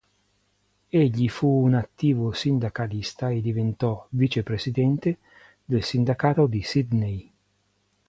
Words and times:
Egli 0.89 1.29
fu 1.29 1.47
un 1.47 1.75
attivo 1.75 2.31
sindacalista 2.31 3.29
e 3.29 3.39
diventò 3.39 4.07
vice 4.09 4.41
presidente 4.41 5.19
del 5.63 5.83
sindacato 5.83 6.47
di 6.47 6.63
Sydney. 6.63 7.31